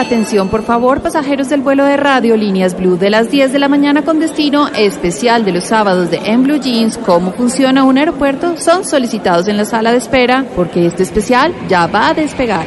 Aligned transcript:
Atención, 0.00 0.48
por 0.48 0.64
favor, 0.64 1.02
pasajeros 1.02 1.48
del 1.48 1.60
vuelo 1.60 1.84
de 1.84 1.96
radio 1.96 2.36
Líneas 2.36 2.76
Blue 2.76 2.96
de 2.96 3.10
las 3.10 3.30
10 3.30 3.52
de 3.52 3.58
la 3.58 3.68
mañana 3.68 4.02
con 4.02 4.18
destino 4.18 4.68
especial 4.68 5.44
de 5.44 5.52
los 5.52 5.64
sábados 5.64 6.10
de 6.10 6.16
En 6.24 6.42
Blue 6.42 6.58
Jeans, 6.58 6.98
cómo 6.98 7.32
funciona 7.32 7.84
un 7.84 7.98
aeropuerto, 7.98 8.56
son 8.56 8.84
solicitados 8.84 9.46
en 9.48 9.56
la 9.56 9.64
sala 9.64 9.92
de 9.92 9.98
espera 9.98 10.46
porque 10.56 10.86
este 10.86 11.02
especial 11.02 11.54
ya 11.68 11.86
va 11.86 12.08
a 12.08 12.14
despegar. 12.14 12.66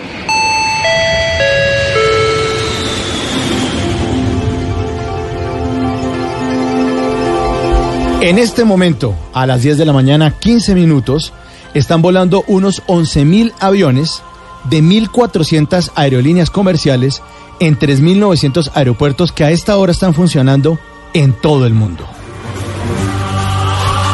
En 8.22 8.38
este 8.38 8.64
momento, 8.64 9.16
a 9.34 9.46
las 9.46 9.64
10 9.64 9.78
de 9.80 9.86
la 9.86 9.94
mañana, 9.94 10.32
15 10.32 10.76
minutos, 10.76 11.34
están 11.74 12.02
volando 12.02 12.44
unos 12.48 12.84
11.000 12.86 13.54
aviones 13.60 14.22
de 14.70 14.82
1.400 14.82 15.92
aerolíneas 15.96 16.50
comerciales 16.50 17.22
en 17.60 17.78
3.900 17.78 18.72
aeropuertos 18.74 19.32
que 19.32 19.44
a 19.44 19.52
esta 19.52 19.78
hora 19.78 19.92
están 19.92 20.14
funcionando 20.14 20.80
en 21.14 21.34
todo 21.34 21.66
el 21.66 21.74
mundo. 21.74 22.06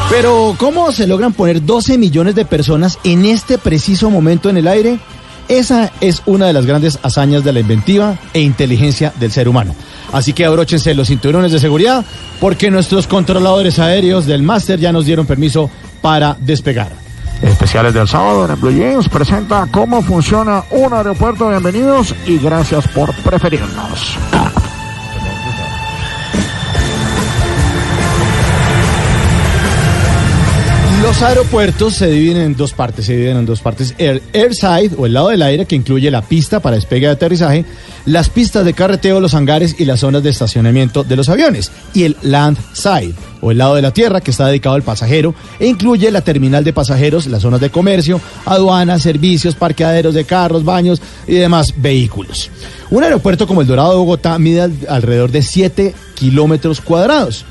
Pero, 0.09 0.55
¿cómo 0.57 0.91
se 0.91 1.05
logran 1.05 1.33
poner 1.33 1.63
12 1.63 1.97
millones 1.97 2.33
de 2.33 2.43
personas 2.43 2.97
en 3.03 3.25
este 3.25 3.57
preciso 3.59 4.09
momento 4.09 4.49
en 4.49 4.57
el 4.57 4.67
aire? 4.67 4.99
Esa 5.47 5.91
es 6.01 6.23
una 6.25 6.47
de 6.47 6.53
las 6.53 6.65
grandes 6.65 6.99
hazañas 7.01 7.43
de 7.43 7.53
la 7.53 7.59
inventiva 7.59 8.17
e 8.33 8.41
inteligencia 8.41 9.13
del 9.19 9.31
ser 9.31 9.47
humano. 9.47 9.75
Así 10.11 10.33
que 10.33 10.45
abróchense 10.45 10.93
los 10.93 11.07
cinturones 11.07 11.51
de 11.51 11.59
seguridad 11.59 12.05
porque 12.39 12.71
nuestros 12.71 13.07
controladores 13.07 13.79
aéreos 13.79 14.25
del 14.25 14.43
máster 14.43 14.79
ya 14.79 14.91
nos 14.91 15.05
dieron 15.05 15.25
permiso 15.25 15.69
para 16.01 16.37
despegar. 16.39 17.08
Especiales 17.41 17.93
del 17.93 18.07
sábado 18.07 18.47
en 18.49 18.59
Blue 18.59 18.71
Jeans 18.71 19.07
presenta 19.07 19.67
cómo 19.71 20.01
funciona 20.01 20.63
un 20.71 20.93
aeropuerto. 20.93 21.49
Bienvenidos 21.49 22.13
y 22.25 22.37
gracias 22.37 22.87
por 22.89 23.13
preferirnos. 23.23 24.17
Los 31.01 31.21
aeropuertos 31.21 31.95
se 31.95 32.07
dividen 32.07 32.43
en 32.43 32.55
dos 32.57 32.73
partes, 32.73 33.05
se 33.05 33.13
dividen 33.13 33.37
en 33.37 33.45
dos 33.45 33.61
partes. 33.61 33.95
El 33.97 34.21
airside 34.33 34.91
o 34.97 35.05
el 35.05 35.13
lado 35.13 35.29
del 35.29 35.41
aire 35.41 35.65
que 35.65 35.77
incluye 35.77 36.11
la 36.11 36.21
pista 36.21 36.59
para 36.59 36.75
despegue 36.75 37.07
y 37.07 37.09
aterrizaje, 37.09 37.63
las 38.09 38.29
pistas 38.29 38.65
de 38.65 38.73
carreteo, 38.73 39.19
los 39.19 39.35
hangares 39.35 39.75
y 39.77 39.85
las 39.85 39.99
zonas 39.99 40.23
de 40.23 40.31
estacionamiento 40.31 41.03
de 41.03 41.15
los 41.15 41.29
aviones. 41.29 41.71
Y 41.93 42.03
el 42.03 42.17
land 42.23 42.57
side 42.73 43.13
o 43.39 43.51
el 43.51 43.59
lado 43.59 43.75
de 43.75 43.83
la 43.83 43.91
tierra 43.91 44.19
que 44.19 44.31
está 44.31 44.47
dedicado 44.47 44.75
al 44.75 44.81
pasajero 44.81 45.35
e 45.59 45.67
incluye 45.67 46.09
la 46.09 46.21
terminal 46.21 46.63
de 46.63 46.73
pasajeros, 46.73 47.27
las 47.27 47.43
zonas 47.43 47.61
de 47.61 47.69
comercio, 47.69 48.19
aduanas, 48.45 49.03
servicios, 49.03 49.55
parqueaderos 49.55 50.15
de 50.15 50.25
carros, 50.25 50.65
baños 50.65 51.01
y 51.27 51.35
demás 51.35 51.73
vehículos. 51.77 52.49
Un 52.89 53.03
aeropuerto 53.03 53.45
como 53.45 53.61
el 53.61 53.67
Dorado 53.67 53.91
de 53.91 53.97
Bogotá 53.97 54.39
mide 54.39 54.71
alrededor 54.89 55.31
de 55.31 55.43
7 55.43 55.93
kilómetros 56.15 56.81
cuadrados. 56.81 57.45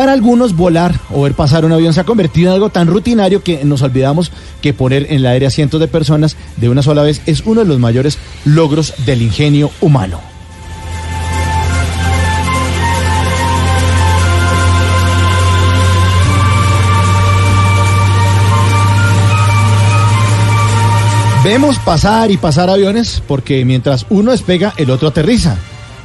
Para 0.00 0.14
algunos, 0.14 0.56
volar 0.56 0.98
o 1.10 1.24
ver 1.24 1.34
pasar 1.34 1.66
un 1.66 1.72
avión 1.72 1.92
se 1.92 2.00
ha 2.00 2.04
convertido 2.04 2.48
en 2.48 2.54
algo 2.54 2.70
tan 2.70 2.86
rutinario 2.86 3.42
que 3.42 3.66
nos 3.66 3.82
olvidamos 3.82 4.32
que 4.62 4.72
poner 4.72 5.04
en 5.10 5.16
el 5.16 5.26
aire 5.26 5.44
a 5.44 5.50
cientos 5.50 5.78
de 5.78 5.88
personas 5.88 6.38
de 6.56 6.70
una 6.70 6.82
sola 6.82 7.02
vez 7.02 7.20
es 7.26 7.42
uno 7.44 7.60
de 7.60 7.66
los 7.66 7.78
mayores 7.78 8.16
logros 8.46 8.94
del 9.04 9.20
ingenio 9.20 9.70
humano. 9.82 10.22
Vemos 21.44 21.78
pasar 21.80 22.30
y 22.30 22.38
pasar 22.38 22.70
aviones 22.70 23.22
porque 23.28 23.66
mientras 23.66 24.06
uno 24.08 24.30
despega, 24.30 24.72
el 24.78 24.90
otro 24.90 25.08
aterriza. 25.08 25.58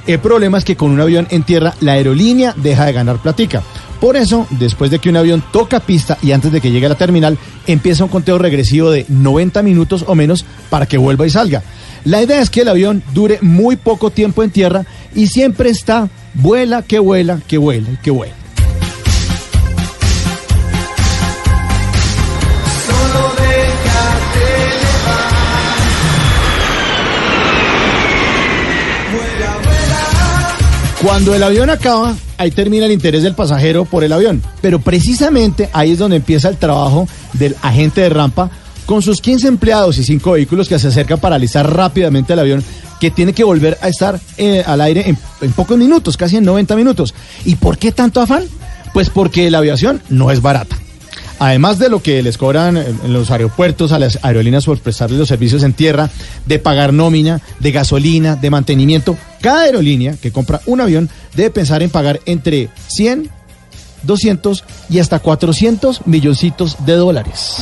El 0.06 0.20
problema 0.20 0.60
es 0.60 0.66
que 0.66 0.76
con 0.76 0.92
un 0.92 1.02
avión 1.02 1.28
en 1.32 1.44
tierra, 1.44 1.74
la 1.80 1.94
aerolínea 1.94 2.54
deja 2.58 2.86
de 2.86 2.92
ganar 2.94 3.18
platica. 3.18 3.64
Por 4.06 4.18
eso, 4.18 4.46
después 4.52 4.92
de 4.92 5.00
que 5.00 5.10
un 5.10 5.18
avión 5.18 5.44
toca 5.52 5.80
pista 5.80 6.20
y 6.22 6.32
antes 6.32 6.52
de 6.52 6.62
que 6.62 6.70
llegue 6.70 6.86
a 6.86 6.90
la 6.90 6.96
terminal, 6.96 7.40
empieza 7.66 8.04
un 8.04 8.12
conteo 8.12 8.38
regresivo 8.38 8.92
de 8.92 9.04
90 9.10 9.64
minutos 9.64 10.06
o 10.08 10.14
menos 10.14 10.46
para 10.70 10.86
que 10.86 11.00
vuelva 11.00 11.26
y 11.26 11.32
salga. 11.32 11.64
La 12.04 12.22
idea 12.22 12.40
es 12.40 12.52
que 12.52 12.62
el 12.62 12.68
avión 12.68 13.02
dure 13.16 13.40
muy 13.42 13.78
poco 13.78 14.12
tiempo 14.12 14.44
en 14.44 14.52
tierra 14.52 14.86
y 15.16 15.26
siempre 15.26 15.72
está 15.72 16.08
vuela, 16.36 16.84
que 16.84 17.00
vuela, 17.00 17.42
que 17.48 17.58
vuela, 17.58 18.00
que 18.04 18.12
vuela. 18.12 18.45
Cuando 31.02 31.36
el 31.36 31.44
avión 31.44 31.70
acaba, 31.70 32.16
ahí 32.38 32.52
termina 32.52 32.86
el 32.86 32.92
interés 32.92 33.24
del 33.24 33.36
pasajero 33.36 33.86
por 33.86 34.04
el 34.04 34.14
avión. 34.14 34.42
Pero 34.62 34.80
precisamente 34.80 35.70
ahí 35.74 35.92
es 35.92 36.00
donde 36.00 36.18
empieza 36.18 36.50
el 36.50 36.58
trabajo 36.58 37.08
del 37.34 37.56
agente 37.62 38.02
de 38.02 38.10
rampa 38.10 38.50
con 38.86 39.02
sus 39.02 39.22
15 39.22 39.48
empleados 39.48 39.98
y 39.98 40.04
5 40.04 40.32
vehículos 40.32 40.70
que 40.70 40.80
se 40.80 40.88
acercan 40.88 41.20
para 41.20 41.36
alistar 41.36 41.72
rápidamente 41.72 42.34
el 42.34 42.40
avión 42.40 42.64
que 43.00 43.12
tiene 43.12 43.34
que 43.34 43.44
volver 43.44 43.78
a 43.82 43.90
estar 43.90 44.20
eh, 44.38 44.64
al 44.66 44.80
aire 44.82 45.10
en, 45.10 45.18
en 45.42 45.52
pocos 45.52 45.78
minutos, 45.78 46.18
casi 46.18 46.38
en 46.38 46.46
90 46.46 46.76
minutos. 46.76 47.14
¿Y 47.44 47.56
por 47.56 47.78
qué 47.78 47.92
tanto 47.92 48.22
afán? 48.22 48.44
Pues 48.94 49.10
porque 49.10 49.52
la 49.52 49.58
aviación 49.58 50.02
no 50.10 50.32
es 50.32 50.42
barata. 50.42 50.78
Además 51.40 51.80
de 51.80 51.90
lo 51.90 52.02
que 52.02 52.24
les 52.24 52.38
cobran 52.38 52.78
en 52.78 53.14
los 53.14 53.30
aeropuertos 53.32 53.92
a 53.92 54.00
las 54.00 54.20
aerolíneas 54.22 54.66
por 54.66 54.80
prestarles 54.80 55.20
los 55.20 55.28
servicios 55.28 55.64
en 55.64 55.74
tierra, 55.74 56.10
de 56.46 56.60
pagar 56.60 56.94
nómina, 56.94 57.42
de 57.60 57.72
gasolina, 57.72 58.36
de 58.36 58.50
mantenimiento, 58.50 59.18
cada 59.42 59.62
aerolínea 59.64 60.16
que 60.22 60.32
compra 60.32 60.62
un 60.66 60.82
avión 60.82 61.10
debe 61.36 61.50
pensar 61.50 61.84
en 61.84 61.90
pagar 61.90 62.22
entre 62.26 62.70
100, 62.88 63.30
200 64.04 64.64
y 64.90 65.00
hasta 65.00 65.20
400 65.20 66.08
milloncitos 66.08 66.78
de 66.86 66.94
dólares. 66.94 67.58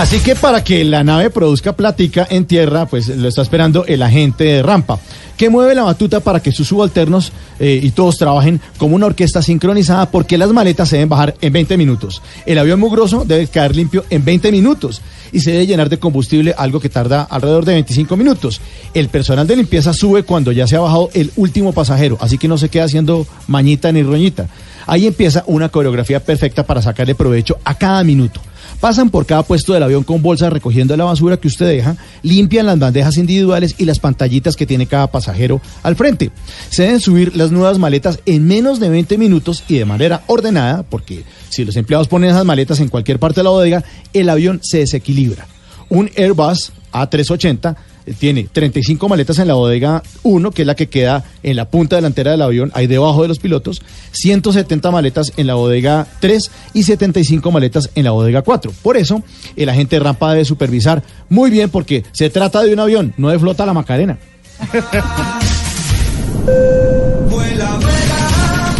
Así 0.00 0.20
que 0.20 0.34
para 0.34 0.64
que 0.64 0.82
la 0.82 1.04
nave 1.04 1.28
produzca 1.28 1.74
platica 1.74 2.26
en 2.30 2.46
tierra, 2.46 2.86
pues 2.86 3.08
lo 3.08 3.28
está 3.28 3.42
esperando 3.42 3.84
el 3.84 4.02
agente 4.02 4.44
de 4.44 4.62
rampa, 4.62 4.98
que 5.40 5.48
mueve 5.48 5.74
la 5.74 5.84
batuta 5.84 6.20
para 6.20 6.40
que 6.40 6.52
sus 6.52 6.68
subalternos 6.68 7.32
eh, 7.58 7.80
y 7.82 7.92
todos 7.92 8.18
trabajen 8.18 8.60
como 8.76 8.94
una 8.94 9.06
orquesta 9.06 9.40
sincronizada, 9.40 10.10
porque 10.10 10.36
las 10.36 10.50
maletas 10.50 10.90
se 10.90 10.96
deben 10.96 11.08
bajar 11.08 11.34
en 11.40 11.50
20 11.50 11.78
minutos. 11.78 12.20
El 12.44 12.58
avión 12.58 12.78
mugroso 12.78 13.24
debe 13.26 13.46
caer 13.46 13.74
limpio 13.74 14.04
en 14.10 14.22
20 14.22 14.52
minutos 14.52 15.00
y 15.32 15.40
se 15.40 15.52
debe 15.52 15.66
llenar 15.66 15.88
de 15.88 15.98
combustible, 15.98 16.54
algo 16.58 16.78
que 16.78 16.90
tarda 16.90 17.22
alrededor 17.22 17.64
de 17.64 17.72
25 17.72 18.18
minutos. 18.18 18.60
El 18.92 19.08
personal 19.08 19.46
de 19.46 19.56
limpieza 19.56 19.94
sube 19.94 20.24
cuando 20.24 20.52
ya 20.52 20.66
se 20.66 20.76
ha 20.76 20.80
bajado 20.80 21.08
el 21.14 21.32
último 21.36 21.72
pasajero, 21.72 22.18
así 22.20 22.36
que 22.36 22.46
no 22.46 22.58
se 22.58 22.68
queda 22.68 22.84
haciendo 22.84 23.26
mañita 23.46 23.90
ni 23.92 24.02
roñita. 24.02 24.46
Ahí 24.86 25.06
empieza 25.06 25.44
una 25.46 25.70
coreografía 25.70 26.20
perfecta 26.22 26.66
para 26.66 26.82
sacarle 26.82 27.14
provecho 27.14 27.56
a 27.64 27.76
cada 27.76 28.04
minuto. 28.04 28.42
Pasan 28.80 29.10
por 29.10 29.26
cada 29.26 29.42
puesto 29.42 29.74
del 29.74 29.82
avión 29.82 30.04
con 30.04 30.22
bolsas 30.22 30.52
recogiendo 30.52 30.96
la 30.96 31.04
basura 31.04 31.36
que 31.36 31.48
usted 31.48 31.66
deja, 31.66 31.96
limpian 32.22 32.64
las 32.64 32.78
bandejas 32.78 33.18
individuales 33.18 33.74
y 33.76 33.84
las 33.84 33.98
pantallitas 33.98 34.56
que 34.56 34.66
tiene 34.66 34.86
cada 34.86 35.06
pasajero 35.08 35.60
al 35.82 35.96
frente. 35.96 36.30
Se 36.70 36.84
deben 36.84 37.00
subir 37.00 37.36
las 37.36 37.52
nuevas 37.52 37.78
maletas 37.78 38.20
en 38.24 38.46
menos 38.46 38.80
de 38.80 38.88
20 38.88 39.18
minutos 39.18 39.64
y 39.68 39.76
de 39.76 39.84
manera 39.84 40.22
ordenada, 40.28 40.82
porque 40.82 41.24
si 41.50 41.64
los 41.66 41.76
empleados 41.76 42.08
ponen 42.08 42.30
esas 42.30 42.46
maletas 42.46 42.80
en 42.80 42.88
cualquier 42.88 43.18
parte 43.18 43.40
de 43.40 43.44
la 43.44 43.50
bodega, 43.50 43.84
el 44.14 44.30
avión 44.30 44.60
se 44.62 44.78
desequilibra. 44.78 45.46
Un 45.90 46.10
Airbus 46.16 46.72
A380 46.92 47.76
tiene 48.18 48.48
35 48.50 49.08
maletas 49.08 49.38
en 49.38 49.48
la 49.48 49.54
bodega 49.54 50.02
1, 50.22 50.50
que 50.50 50.62
es 50.62 50.66
la 50.66 50.74
que 50.74 50.88
queda 50.88 51.24
en 51.42 51.56
la 51.56 51.68
punta 51.68 51.96
delantera 51.96 52.30
del 52.30 52.42
avión, 52.42 52.70
ahí 52.74 52.86
debajo 52.86 53.22
de 53.22 53.28
los 53.28 53.38
pilotos, 53.38 53.82
170 54.12 54.90
maletas 54.90 55.32
en 55.36 55.46
la 55.46 55.54
bodega 55.54 56.06
3 56.20 56.50
y 56.74 56.82
75 56.82 57.50
maletas 57.50 57.90
en 57.94 58.04
la 58.04 58.10
bodega 58.10 58.42
4. 58.42 58.72
Por 58.82 58.96
eso, 58.96 59.22
el 59.56 59.68
agente 59.68 59.96
de 59.96 60.00
rampa 60.00 60.32
debe 60.32 60.44
supervisar 60.44 61.02
muy 61.28 61.50
bien 61.50 61.70
porque 61.70 62.04
se 62.12 62.30
trata 62.30 62.62
de 62.62 62.72
un 62.72 62.80
avión, 62.80 63.14
no 63.16 63.28
de 63.28 63.38
flota 63.38 63.66
la 63.66 63.74
Macarena. 63.74 64.18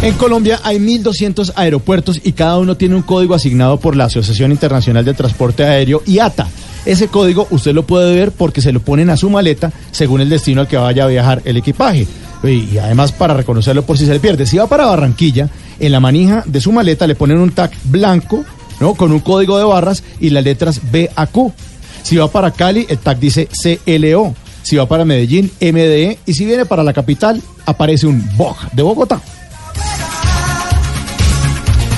En 0.03 0.15
Colombia 0.15 0.61
hay 0.65 0.79
1.200 0.79 1.53
aeropuertos 1.57 2.21
y 2.25 2.33
cada 2.33 2.59
uno 2.59 2.75
tiene 2.75 2.95
un 2.95 3.03
código 3.03 3.35
asignado 3.35 3.79
por 3.79 3.97
la 3.97 4.05
Asociación 4.05 4.51
Internacional 4.51 5.05
de 5.05 5.13
Transporte 5.13 5.63
Aéreo 5.65 6.03
IATA. 6.07 6.49
Ese 6.85 7.09
código 7.09 7.47
usted 7.51 7.75
lo 7.75 7.85
puede 7.85 8.15
ver 8.15 8.33
porque 8.33 8.61
se 8.61 8.73
lo 8.73 8.81
ponen 8.81 9.11
a 9.11 9.17
su 9.17 9.29
maleta 9.29 9.73
según 9.91 10.21
el 10.21 10.29
destino 10.29 10.63
al 10.63 10.69
que 10.69 10.77
vaya 10.77 11.05
a 11.05 11.09
viajar 11.09 11.43
el 11.45 11.57
equipaje. 11.57 12.07
Y, 12.43 12.79
además 12.79 13.13
para 13.13 13.35
reconocerlo 13.35 13.83
por 13.83 13.99
si 13.99 14.07
se 14.07 14.13
le 14.13 14.21
pierde. 14.21 14.47
Si 14.47 14.57
va 14.57 14.67
para 14.67 14.87
Barranquilla, 14.87 15.49
en 15.79 15.93
la 15.93 16.01
manija 16.01 16.43
de 16.47 16.61
su 16.61 16.73
maleta 16.73 17.07
le 17.07 17.15
ponen 17.15 17.39
un 17.39 17.53
tag 17.53 17.71
blanco, 17.85 18.45
¿no? 18.81 18.95
Con 18.95 19.13
un 19.13 19.21
código 19.21 19.59
de 19.59 19.65
barras 19.65 20.03
y 20.21 20.31
las 20.31 20.45
letras 20.45 20.81
B 20.91 21.11
a 21.15 21.27
Q. 21.27 21.53
Si 22.03 22.17
va 22.17 22.29
para 22.29 22.51
Cali, 22.51 22.87
el 22.89 22.99
tag 22.99 23.19
dice 23.19 23.49
CLO. 23.85 24.35
Si 24.63 24.77
va 24.77 24.87
para 24.87 25.05
Medellín, 25.05 25.51
MDE. 25.61 26.19
Y 26.27 26.35
si 26.35 26.47
viene 26.47 26.65
para 26.65 26.83
la 26.83 26.93
capital, 26.93 27.43
aparece 27.67 28.07
un 28.07 28.25
BOG 28.37 28.73
de 28.73 28.83
Bogotá. 28.83 29.21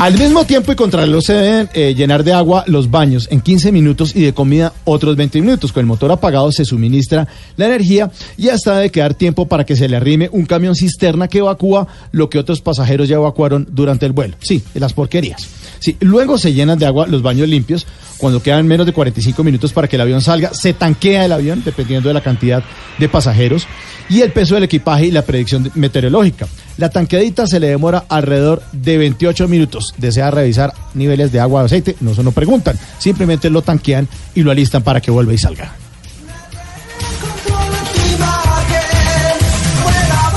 Al 0.02 0.18
mismo 0.18 0.44
tiempo 0.44 0.72
y 0.72 0.74
contra 0.74 1.04
el 1.04 1.22
se 1.22 1.32
deben 1.32 1.68
llenar 1.96 2.24
de 2.24 2.32
agua 2.32 2.64
los 2.66 2.90
baños 2.90 3.28
en 3.30 3.40
15 3.40 3.70
minutos 3.70 4.16
y 4.16 4.22
de 4.22 4.34
comida 4.34 4.72
otros 4.84 5.14
20 5.14 5.40
minutos. 5.40 5.70
Con 5.70 5.82
el 5.82 5.86
motor 5.86 6.10
apagado 6.10 6.50
se 6.50 6.64
suministra 6.64 7.28
la 7.56 7.66
energía 7.66 8.10
y 8.36 8.48
hasta 8.48 8.74
debe 8.74 8.90
quedar 8.90 9.14
tiempo 9.14 9.46
para 9.46 9.64
que 9.64 9.76
se 9.76 9.88
le 9.88 9.96
arrime 9.96 10.28
un 10.32 10.44
camión 10.44 10.74
cisterna 10.74 11.28
que 11.28 11.38
evacúa 11.38 11.86
lo 12.10 12.28
que 12.28 12.40
otros 12.40 12.60
pasajeros 12.60 13.08
ya 13.08 13.14
evacuaron 13.14 13.68
durante 13.70 14.04
el 14.04 14.10
vuelo. 14.10 14.34
Sí, 14.40 14.64
las 14.74 14.92
porquerías. 14.92 15.46
Sí, 15.78 15.96
luego 16.00 16.36
se 16.36 16.52
llenan 16.52 16.80
de 16.80 16.86
agua 16.86 17.06
los 17.06 17.22
baños 17.22 17.48
limpios 17.48 17.86
cuando 18.22 18.40
quedan 18.40 18.68
menos 18.68 18.86
de 18.86 18.92
45 18.92 19.42
minutos 19.42 19.72
para 19.72 19.88
que 19.88 19.96
el 19.96 20.02
avión 20.02 20.20
salga. 20.20 20.54
Se 20.54 20.72
tanquea 20.74 21.24
el 21.24 21.32
avión 21.32 21.60
dependiendo 21.64 22.06
de 22.06 22.14
la 22.14 22.20
cantidad 22.20 22.62
de 22.96 23.08
pasajeros 23.08 23.66
y 24.08 24.20
el 24.20 24.30
peso 24.30 24.54
del 24.54 24.62
equipaje 24.62 25.06
y 25.06 25.10
la 25.10 25.22
predicción 25.22 25.72
meteorológica. 25.74 26.46
La 26.76 26.88
tanqueadita 26.88 27.48
se 27.48 27.58
le 27.58 27.66
demora 27.66 28.04
alrededor 28.08 28.62
de 28.70 28.96
28 28.96 29.48
minutos. 29.48 29.92
Desea 29.98 30.30
revisar 30.30 30.72
niveles 30.94 31.32
de 31.32 31.40
agua 31.40 31.62
o 31.62 31.64
aceite, 31.64 31.96
no 31.98 32.14
se 32.14 32.22
lo 32.22 32.30
preguntan, 32.30 32.78
simplemente 33.00 33.50
lo 33.50 33.62
tanquean 33.62 34.06
y 34.36 34.42
lo 34.42 34.52
alistan 34.52 34.84
para 34.84 35.00
que 35.00 35.10
vuelva 35.10 35.34
y 35.34 35.38
salga. 35.38 35.72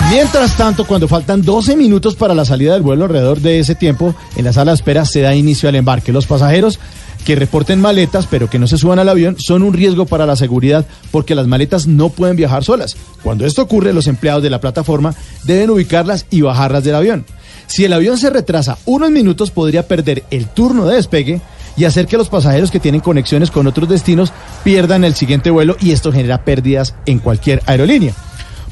Mientras 0.09 0.57
tanto, 0.57 0.87
cuando 0.87 1.07
faltan 1.07 1.43
12 1.43 1.75
minutos 1.75 2.15
para 2.15 2.33
la 2.33 2.45
salida 2.45 2.73
del 2.73 2.81
vuelo, 2.81 3.05
alrededor 3.05 3.41
de 3.41 3.59
ese 3.59 3.75
tiempo, 3.75 4.15
en 4.35 4.45
la 4.45 4.53
sala 4.53 4.71
de 4.71 4.75
espera 4.75 5.05
se 5.05 5.21
da 5.21 5.35
inicio 5.35 5.69
al 5.69 5.75
embarque. 5.75 6.11
Los 6.11 6.25
pasajeros 6.25 6.79
que 7.25 7.35
reporten 7.35 7.81
maletas 7.81 8.27
pero 8.29 8.49
que 8.49 8.59
no 8.59 8.67
se 8.67 8.77
suban 8.77 8.99
al 8.99 9.09
avión 9.09 9.35
son 9.39 9.63
un 9.63 9.73
riesgo 9.73 10.05
para 10.05 10.25
la 10.25 10.35
seguridad 10.35 10.85
porque 11.11 11.35
las 11.35 11.47
maletas 11.47 11.87
no 11.87 12.09
pueden 12.09 12.37
viajar 12.37 12.63
solas. 12.63 12.95
Cuando 13.23 13.45
esto 13.45 13.63
ocurre, 13.63 13.91
los 13.91 14.07
empleados 14.07 14.43
de 14.43 14.49
la 14.49 14.61
plataforma 14.61 15.13
deben 15.43 15.71
ubicarlas 15.71 16.25
y 16.29 16.41
bajarlas 16.41 16.83
del 16.83 16.95
avión. 16.95 17.25
Si 17.67 17.83
el 17.83 17.93
avión 17.93 18.17
se 18.17 18.29
retrasa 18.29 18.77
unos 18.85 19.11
minutos, 19.11 19.51
podría 19.51 19.87
perder 19.87 20.23
el 20.29 20.47
turno 20.47 20.85
de 20.85 20.95
despegue 20.95 21.41
y 21.75 21.85
hacer 21.85 22.07
que 22.07 22.17
los 22.17 22.29
pasajeros 22.29 22.71
que 22.71 22.79
tienen 22.79 23.01
conexiones 23.01 23.51
con 23.51 23.67
otros 23.67 23.89
destinos 23.89 24.31
pierdan 24.63 25.03
el 25.03 25.15
siguiente 25.15 25.49
vuelo 25.49 25.75
y 25.81 25.91
esto 25.91 26.11
genera 26.11 26.45
pérdidas 26.45 26.95
en 27.05 27.19
cualquier 27.19 27.61
aerolínea. 27.65 28.13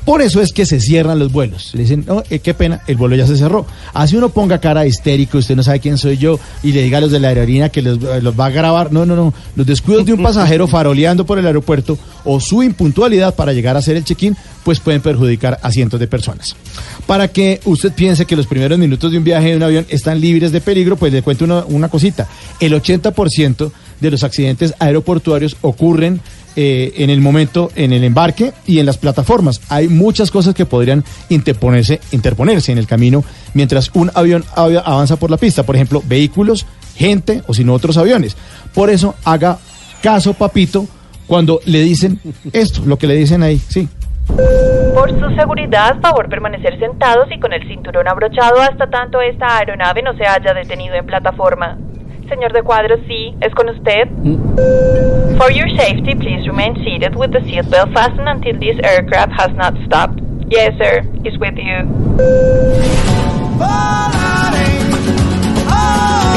Por 0.06 0.22
eso 0.22 0.42
es 0.42 0.52
que 0.52 0.66
se 0.66 0.82
cierran 0.82 1.18
los 1.18 1.32
vuelos. 1.32 1.72
Le 1.74 1.84
dicen, 1.84 2.04
no, 2.06 2.24
eh, 2.30 2.40
qué 2.40 2.54
pena, 2.54 2.82
el 2.88 2.98
vuelo 2.98 3.16
ya 3.16 3.26
se 3.26 3.38
cerró. 3.38 3.66
Así 3.94 4.18
uno 4.18 4.30
ponga 4.30 4.58
cara 4.60 4.86
histérico, 4.86 5.38
usted 5.38 5.56
no 5.56 5.64
sabe 5.64 5.80
quién 5.80 5.98
soy 5.98 6.18
yo, 6.18 6.40
y 6.62 6.74
le 6.74 6.84
diga 6.84 6.98
a 6.98 7.02
los 7.02 7.12
de 7.12 7.20
la 7.20 7.30
aerolínea 7.30 7.70
que 7.70 7.82
los, 7.82 7.98
eh, 7.98 8.22
los 8.22 8.38
va 8.38 8.48
a 8.48 8.50
grabar. 8.50 8.92
No, 8.92 9.06
no, 9.06 9.16
no. 9.16 9.34
Los 9.56 9.66
descuidos 9.66 10.06
de 10.06 10.14
un 10.14 10.22
pasajero 10.22 10.68
faroleando 10.68 11.26
por 11.26 11.40
el 11.40 11.48
aeropuerto 11.48 11.98
o 12.26 12.40
su 12.40 12.64
impuntualidad 12.64 13.36
para 13.36 13.54
llegar 13.54 13.76
a 13.76 13.80
hacer 13.80 13.96
el 13.96 14.04
check-in, 14.04 14.36
pues 14.64 14.80
pueden 14.80 15.02
perjudicar 15.02 15.60
a 15.62 15.72
cientos 15.72 16.00
de 16.00 16.08
personas. 16.08 16.56
Para 17.06 17.30
que 17.30 17.62
usted 17.66 17.94
piense 17.94 18.26
que 18.26 18.36
los 18.36 18.48
primeros 18.48 18.78
minutos 18.78 19.12
de 19.12 19.18
un 19.18 19.24
viaje 19.24 19.52
en 19.52 19.58
un 19.58 19.64
avión 19.64 19.86
están 19.90 20.20
libres 20.20 20.52
de 20.52 20.62
peligro, 20.62 20.98
pues 20.98 21.14
le 21.14 21.22
cuento 21.22 21.46
una, 21.46 21.64
una 21.66 21.90
cosita. 21.90 22.28
El 22.60 22.74
80% 22.74 23.72
de 24.00 24.12
los 24.12 24.24
accidentes 24.24 24.74
aeroportuarios 24.80 25.56
ocurren 25.62 26.22
eh, 26.56 26.94
en 26.98 27.10
el 27.10 27.22
momento, 27.22 27.72
en 27.76 27.94
el 27.94 28.04
embarque 28.04 28.54
y 28.66 28.80
en 28.80 28.86
las 28.86 28.98
plataformas. 28.98 29.62
Hay 29.70 29.88
muchas 29.88 30.32
cosas 30.32 30.54
que 30.54 30.66
podrían 30.66 31.04
interponerse, 31.30 32.00
interponerse 32.12 32.72
en 32.72 32.78
el 32.78 32.88
camino 32.88 33.24
mientras 33.54 33.90
un 33.94 34.12
avión 34.14 34.44
av- 34.56 34.82
avanza 34.86 35.16
por 35.18 35.32
la 35.32 35.38
pista. 35.38 35.64
Por 35.64 35.76
ejemplo, 35.76 36.02
vehículos, 36.06 36.66
gente 36.96 37.42
o 37.48 37.54
si 37.54 37.64
no 37.64 37.74
otros 37.74 37.98
aviones. 37.98 38.36
Por 38.74 38.90
eso 38.90 39.16
haga 39.26 39.58
caso, 40.02 40.34
papito, 40.34 40.88
cuando 41.28 41.60
le 41.66 41.82
dicen 41.82 42.20
esto, 42.52 42.82
lo 42.86 42.98
que 42.98 43.08
le 43.08 43.16
dicen 43.16 43.42
ahí, 43.44 43.58
sí. 43.58 43.88
Por 44.94 45.10
su 45.20 45.36
seguridad, 45.36 46.00
favor 46.02 46.30
permanecer 46.30 46.80
sentados 46.80 47.28
y 47.36 47.40
con 47.40 47.52
el 47.54 47.68
cinturón 47.68 48.08
abrochado 48.08 48.62
hasta 48.62 48.88
tanto 48.90 49.20
esta 49.22 49.58
aeronave 49.58 50.02
no 50.02 50.16
se 50.16 50.26
haya 50.26 50.54
detenido 50.54 50.96
en 50.96 51.06
plataforma. 51.06 51.78
Señor 52.30 52.54
de 52.54 52.64
cuadros, 52.64 53.00
sí, 53.08 53.36
es 53.42 53.54
con 53.54 53.70
usted. 53.70 54.08
For 55.38 55.52
your 55.52 55.70
safety, 55.78 56.16
please 56.16 56.48
remain 56.48 56.76
seated 56.84 57.16
with 57.16 57.32
the 57.32 57.40
seatbelt 57.42 57.94
fastened 57.94 58.28
until 58.28 58.58
this 58.60 58.78
aircraft 58.84 59.34
has 59.38 59.52
not 59.56 59.74
stopped. 59.86 60.22
Yes, 60.50 60.74
sir, 60.78 61.04
it's 61.24 61.38
with 61.40 61.56
you. 61.58 62.84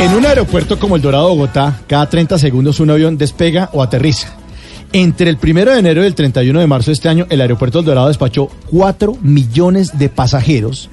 En 0.00 0.14
un 0.14 0.26
aeropuerto 0.26 0.78
como 0.78 0.96
el 0.96 1.02
Dorado 1.02 1.28
Bogotá, 1.28 1.80
cada 1.86 2.08
30 2.08 2.38
segundos 2.38 2.80
un 2.80 2.90
avión 2.90 3.16
despega 3.16 3.70
o 3.72 3.82
aterriza. 3.82 4.36
Entre 4.92 5.30
el 5.30 5.38
1 5.42 5.72
de 5.72 5.78
enero 5.78 6.02
y 6.02 6.06
el 6.06 6.14
31 6.14 6.60
de 6.60 6.66
marzo 6.66 6.90
de 6.90 6.94
este 6.94 7.08
año, 7.08 7.26
el 7.28 7.40
aeropuerto 7.40 7.78
del 7.78 7.86
Dorado 7.86 8.08
despachó 8.08 8.48
4 8.70 9.16
millones 9.22 9.98
de 9.98 10.08
pasajeros 10.08 10.90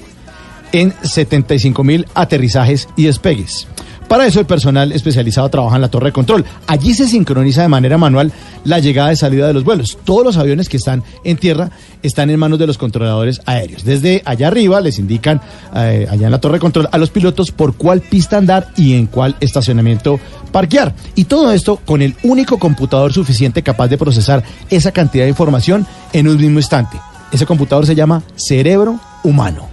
en 0.71 0.93
75 1.03 1.83
mil 1.83 2.05
aterrizajes 2.13 2.89
y 2.95 3.05
despegues. 3.05 3.67
Para 4.13 4.27
eso 4.27 4.39
el 4.39 4.45
personal 4.45 4.91
especializado 4.91 5.49
trabaja 5.49 5.77
en 5.77 5.81
la 5.81 5.87
torre 5.87 6.09
de 6.09 6.11
control. 6.11 6.45
Allí 6.67 6.93
se 6.93 7.07
sincroniza 7.07 7.63
de 7.63 7.67
manera 7.67 7.97
manual 7.97 8.31
la 8.63 8.77
llegada 8.77 9.11
y 9.11 9.15
salida 9.15 9.47
de 9.47 9.53
los 9.53 9.63
vuelos. 9.63 9.97
Todos 10.03 10.23
los 10.23 10.37
aviones 10.37 10.69
que 10.69 10.77
están 10.77 11.01
en 11.23 11.35
tierra 11.35 11.71
están 12.03 12.29
en 12.29 12.39
manos 12.39 12.59
de 12.59 12.67
los 12.67 12.77
controladores 12.77 13.41
aéreos. 13.47 13.83
Desde 13.83 14.21
allá 14.23 14.49
arriba 14.49 14.81
les 14.81 14.99
indican, 14.99 15.41
eh, 15.75 16.05
allá 16.07 16.27
en 16.27 16.31
la 16.31 16.39
torre 16.39 16.57
de 16.57 16.59
control, 16.59 16.89
a 16.91 16.99
los 16.99 17.09
pilotos 17.09 17.49
por 17.49 17.73
cuál 17.75 18.01
pista 18.01 18.37
andar 18.37 18.67
y 18.77 18.93
en 18.93 19.07
cuál 19.07 19.35
estacionamiento 19.39 20.19
parquear. 20.51 20.93
Y 21.15 21.23
todo 21.23 21.51
esto 21.51 21.77
con 21.77 22.03
el 22.03 22.15
único 22.21 22.59
computador 22.59 23.13
suficiente 23.13 23.63
capaz 23.63 23.87
de 23.87 23.97
procesar 23.97 24.43
esa 24.69 24.91
cantidad 24.91 25.23
de 25.23 25.29
información 25.29 25.87
en 26.13 26.27
un 26.27 26.37
mismo 26.37 26.59
instante. 26.59 26.99
Ese 27.31 27.47
computador 27.47 27.87
se 27.87 27.95
llama 27.95 28.21
cerebro 28.35 28.99
humano. 29.23 29.72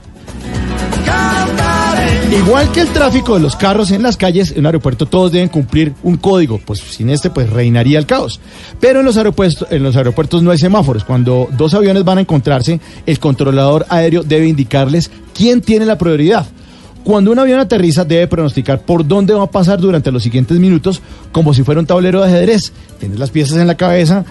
Igual 2.30 2.70
que 2.70 2.82
el 2.82 2.88
tráfico 2.88 3.34
de 3.34 3.40
los 3.40 3.56
carros 3.56 3.90
en 3.90 4.04
las 4.04 4.16
calles, 4.16 4.52
en 4.52 4.60
un 4.60 4.66
aeropuerto 4.66 5.04
todos 5.04 5.32
deben 5.32 5.48
cumplir 5.48 5.94
un 6.04 6.16
código, 6.16 6.60
pues 6.64 6.78
sin 6.78 7.10
este 7.10 7.28
pues 7.28 7.50
reinaría 7.50 7.98
el 7.98 8.06
caos. 8.06 8.40
Pero 8.78 9.00
en 9.00 9.06
los 9.06 9.16
aeropuertos, 9.16 9.66
en 9.68 9.82
los 9.82 9.96
aeropuertos 9.96 10.40
no 10.40 10.52
hay 10.52 10.58
semáforos. 10.58 11.02
Cuando 11.02 11.48
dos 11.56 11.74
aviones 11.74 12.04
van 12.04 12.18
a 12.18 12.20
encontrarse, 12.20 12.80
el 13.04 13.18
controlador 13.18 13.84
aéreo 13.88 14.22
debe 14.22 14.46
indicarles 14.46 15.10
quién 15.34 15.60
tiene 15.60 15.86
la 15.86 15.98
prioridad. 15.98 16.46
Cuando 17.02 17.32
un 17.32 17.38
avión 17.40 17.58
aterriza 17.58 18.04
debe 18.04 18.28
pronosticar 18.28 18.82
por 18.82 19.04
dónde 19.04 19.34
va 19.34 19.44
a 19.44 19.50
pasar 19.50 19.80
durante 19.80 20.12
los 20.12 20.22
siguientes 20.22 20.56
minutos 20.60 21.02
como 21.32 21.52
si 21.52 21.64
fuera 21.64 21.80
un 21.80 21.86
tablero 21.86 22.20
de 22.20 22.28
ajedrez. 22.28 22.72
Tienes 23.00 23.18
las 23.18 23.30
piezas 23.30 23.58
en 23.58 23.66
la 23.66 23.74
cabeza 23.74 24.24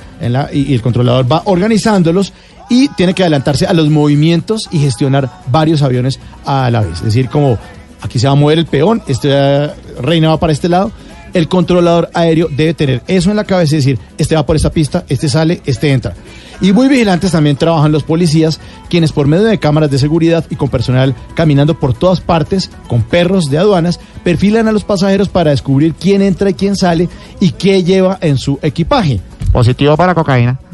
y, 0.53 0.72
y 0.72 0.74
el 0.74 0.82
controlador 0.82 1.29
va 1.29 1.41
organizándolos 1.46 2.32
y 2.70 2.88
tiene 2.89 3.13
que 3.13 3.24
adelantarse 3.24 3.65
a 3.65 3.74
los 3.74 3.89
movimientos 3.89 4.70
y 4.72 4.79
gestionar 4.79 5.29
varios 5.51 5.82
aviones 5.82 6.20
a 6.46 6.70
la 6.70 6.82
vez. 6.82 7.00
Es 7.00 7.03
decir, 7.06 7.27
como 7.27 7.58
aquí 8.01 8.20
se 8.20 8.27
va 8.27 8.34
a 8.34 8.36
mover 8.36 8.60
el 8.60 8.65
peón, 8.65 9.01
este 9.08 9.29
eh, 9.32 9.70
reina 10.01 10.29
va 10.29 10.39
para 10.39 10.53
este 10.53 10.70
lado. 10.70 10.91
El 11.32 11.48
controlador 11.48 12.10
aéreo 12.15 12.48
debe 12.50 12.74
tener 12.74 13.03
eso 13.08 13.29
en 13.29 13.36
la 13.36 13.44
cabeza 13.44 13.75
y 13.75 13.77
decir, 13.77 14.00
este 14.18 14.36
va 14.36 14.48
por 14.48 14.56
esta 14.56 14.72
pista, 14.72 15.06
este 15.10 15.29
sale, 15.29 15.62
este 15.65 15.91
entra. 15.91 16.15
Y 16.60 16.74
muy 16.74 16.88
vigilantes 16.88 17.32
también 17.32 17.56
trabajan 17.56 17.91
los 17.91 18.03
policías, 18.03 18.60
quienes 18.89 19.12
por 19.12 19.27
medio 19.27 19.44
de 19.44 19.60
cámaras 19.60 19.91
de 19.91 20.00
seguridad 20.00 20.44
y 20.50 20.56
con 20.56 20.70
personal 20.70 21.15
caminando 21.36 21.79
por 21.79 21.94
todas 21.94 22.20
partes, 22.20 22.72
con 22.88 23.03
perros 23.03 23.50
de 23.50 23.60
aduanas, 23.60 24.00
perfilan 24.24 24.68
a 24.68 24.72
los 24.72 24.84
pasajeros 24.84 25.29
para 25.29 25.51
descubrir 25.51 25.94
quién 25.94 26.22
entra 26.22 26.50
y 26.50 26.56
quién 26.56 26.75
sale 26.75 27.08
y 27.39 27.51
qué 27.51 27.84
lleva 27.84 28.18
en 28.22 28.38
su 28.38 28.60
equipaje. 28.62 29.22
Positivo 29.51 29.98
para 29.98 30.13
cocaína. 30.13 30.60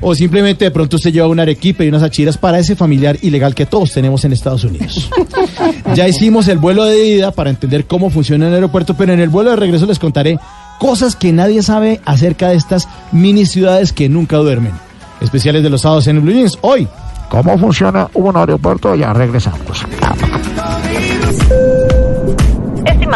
O 0.00 0.14
simplemente 0.14 0.64
de 0.64 0.70
pronto 0.70 0.96
usted 0.96 1.12
lleva 1.12 1.26
un 1.26 1.40
arequipe 1.40 1.84
y 1.84 1.88
unas 1.88 2.02
achiras 2.02 2.38
para 2.38 2.58
ese 2.58 2.76
familiar 2.76 3.16
ilegal 3.22 3.54
que 3.54 3.66
todos 3.66 3.92
tenemos 3.92 4.24
en 4.24 4.32
Estados 4.32 4.64
Unidos. 4.64 5.10
ya 5.94 6.08
hicimos 6.08 6.48
el 6.48 6.58
vuelo 6.58 6.84
de 6.84 7.06
ida 7.06 7.30
para 7.32 7.50
entender 7.50 7.86
cómo 7.86 8.10
funciona 8.10 8.48
el 8.48 8.54
aeropuerto, 8.54 8.94
pero 8.94 9.12
en 9.12 9.20
el 9.20 9.28
vuelo 9.28 9.50
de 9.50 9.56
regreso 9.56 9.86
les 9.86 9.98
contaré 9.98 10.38
cosas 10.78 11.16
que 11.16 11.32
nadie 11.32 11.62
sabe 11.62 12.00
acerca 12.04 12.48
de 12.48 12.56
estas 12.56 12.88
mini 13.12 13.46
ciudades 13.46 13.92
que 13.92 14.08
nunca 14.08 14.36
duermen. 14.36 14.72
Especiales 15.20 15.62
de 15.62 15.70
los 15.70 15.80
sábados 15.80 16.06
en 16.06 16.16
el 16.16 16.22
Blue 16.22 16.32
Jeans. 16.32 16.58
Hoy, 16.60 16.88
¿Cómo 17.28 17.58
funciona 17.58 18.08
un 18.14 18.36
aeropuerto? 18.36 18.94
Ya 18.94 19.12
regresamos. 19.12 19.84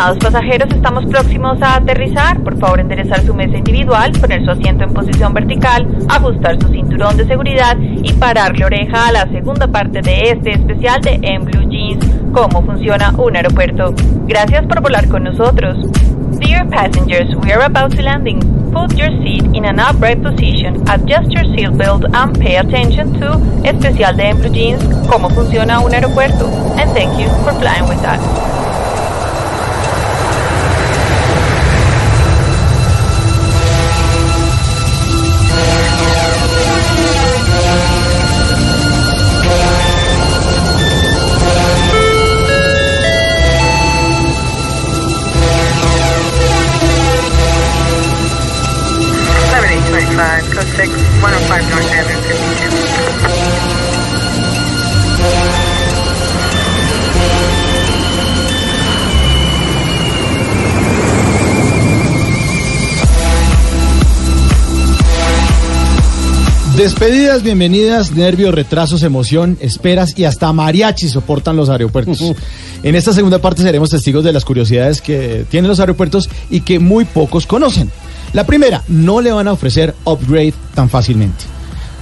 Estimados 0.00 0.32
pasajeros, 0.32 0.68
estamos 0.74 1.04
próximos 1.04 1.60
a 1.60 1.76
aterrizar. 1.76 2.40
Por 2.40 2.58
favor, 2.58 2.80
enderezar 2.80 3.20
su 3.20 3.34
mesa 3.34 3.58
individual, 3.58 4.10
poner 4.18 4.42
su 4.46 4.50
asiento 4.50 4.84
en 4.84 4.94
posición 4.94 5.34
vertical, 5.34 5.86
ajustar 6.08 6.58
su 6.58 6.68
cinturón 6.68 7.18
de 7.18 7.26
seguridad 7.26 7.76
y 7.78 8.10
pararle 8.14 8.64
oreja 8.64 9.08
a 9.08 9.12
la 9.12 9.28
segunda 9.28 9.68
parte 9.68 10.00
de 10.00 10.30
este 10.30 10.52
especial 10.52 11.02
de 11.02 11.20
En 11.20 11.44
Blue 11.44 11.68
Jeans. 11.68 12.02
cómo 12.32 12.62
funciona 12.62 13.12
un 13.18 13.36
aeropuerto. 13.36 13.92
Gracias 14.26 14.64
por 14.64 14.80
volar 14.80 15.06
con 15.06 15.24
nosotros. 15.24 15.76
Dear 16.38 16.66
passengers, 16.70 17.34
we 17.36 17.52
are 17.52 17.64
about 17.64 17.94
to 17.94 18.00
landing. 18.00 18.40
Put 18.72 18.96
your 18.96 19.10
seat 19.22 19.44
in 19.52 19.66
an 19.66 19.78
upright 19.78 20.22
position, 20.22 20.76
adjust 20.88 21.30
your 21.30 21.44
seatbelt 21.44 22.06
and 22.14 22.38
pay 22.40 22.56
attention 22.56 23.12
to 23.20 23.38
especial 23.68 24.16
de 24.16 24.32
Blue 24.32 24.48
Jeans, 24.48 24.82
cómo 25.10 25.28
funciona 25.28 25.80
un 25.80 25.92
aeropuerto. 25.92 26.46
And 26.78 26.90
thank 26.94 27.20
you 27.20 27.28
for 27.44 27.52
flying 27.60 27.86
with 27.86 28.02
us. 28.02 28.69
Despedidas, 66.80 67.42
bienvenidas, 67.42 68.12
nervios, 68.12 68.54
retrasos, 68.54 69.02
emoción, 69.02 69.58
esperas 69.60 70.18
y 70.18 70.24
hasta 70.24 70.50
mariachi 70.50 71.10
soportan 71.10 71.54
los 71.54 71.68
aeropuertos. 71.68 72.32
En 72.82 72.94
esta 72.94 73.12
segunda 73.12 73.38
parte 73.38 73.60
seremos 73.60 73.90
testigos 73.90 74.24
de 74.24 74.32
las 74.32 74.46
curiosidades 74.46 75.02
que 75.02 75.44
tienen 75.50 75.68
los 75.68 75.78
aeropuertos 75.78 76.30
y 76.48 76.62
que 76.62 76.78
muy 76.78 77.04
pocos 77.04 77.46
conocen. 77.46 77.90
La 78.32 78.46
primera, 78.46 78.82
no 78.88 79.20
le 79.20 79.30
van 79.30 79.46
a 79.48 79.52
ofrecer 79.52 79.94
upgrade 80.06 80.54
tan 80.74 80.88
fácilmente. 80.88 81.44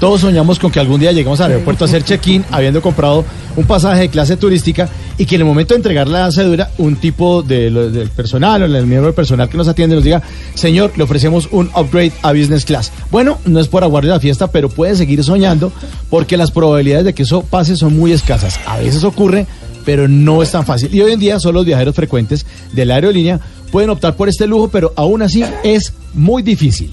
Todos 0.00 0.21
soñamos 0.21 0.59
con 0.59 0.71
que 0.71 0.78
algún 0.78 1.00
día 1.00 1.11
lleguemos 1.11 1.40
al 1.40 1.50
aeropuerto 1.50 1.85
a 1.85 1.88
hacer 1.88 2.05
check-in 2.05 2.45
habiendo 2.50 2.81
comprado 2.81 3.25
un 3.57 3.64
pasaje 3.64 4.02
de 4.02 4.09
clase 4.09 4.37
turística 4.37 4.88
y 5.19 5.26
que 5.26 5.35
en 5.35 5.40
el 5.40 5.47
momento 5.47 5.75
de 5.75 5.78
entregar 5.78 6.07
la 6.07 6.31
cédula, 6.31 6.71
un 6.78 6.97
tipo 6.97 7.43
de, 7.43 7.71
del 7.71 8.09
personal 8.11 8.62
o 8.62 8.67
el 8.67 8.87
miembro 8.87 9.07
del 9.07 9.14
personal 9.14 9.49
que 9.49 9.57
nos 9.57 9.67
atiende 9.67 9.97
nos 9.97 10.05
diga, 10.05 10.23
señor, 10.55 10.93
le 10.97 11.02
ofrecemos 11.02 11.49
un 11.50 11.69
upgrade 11.75 12.12
a 12.23 12.33
business 12.33 12.64
class. 12.64 12.93
Bueno, 13.11 13.38
no 13.45 13.59
es 13.59 13.67
por 13.67 13.83
aguardar 13.83 14.14
la 14.14 14.21
fiesta, 14.21 14.52
pero 14.52 14.69
puede 14.69 14.95
seguir 14.95 15.25
soñando 15.25 15.73
porque 16.09 16.37
las 16.37 16.52
probabilidades 16.52 17.07
de 17.07 17.14
que 17.14 17.25
eso 17.25 17.43
pase 17.43 17.76
son 17.76 17.97
muy 17.99 18.12
escasas. 18.12 18.61
A 18.67 18.78
veces 18.78 19.02
ocurre, 19.02 19.47
pero 19.85 20.07
no 20.07 20.43
es 20.43 20.52
tan 20.52 20.64
fácil. 20.64 20.95
Y 20.95 21.00
hoy 21.00 21.12
en 21.12 21.19
día 21.19 21.40
solo 21.40 21.59
los 21.59 21.67
viajeros 21.67 21.97
frecuentes 21.97 22.47
de 22.73 22.85
la 22.85 22.95
aerolínea 22.95 23.40
pueden 23.73 23.90
optar 23.90 24.14
por 24.14 24.28
este 24.28 24.47
lujo, 24.47 24.69
pero 24.69 24.93
aún 24.95 25.23
así 25.23 25.43
es 25.64 25.93
muy 26.14 26.45
difícil. 26.45 26.93